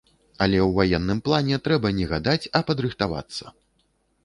Але 0.45 0.59
ў 0.61 0.69
ваенным 0.79 1.19
плане 1.27 1.59
трэба 1.69 1.93
не 1.99 2.09
гадаць, 2.15 2.49
а 2.59 2.65
падрыхтавацца. 2.73 3.57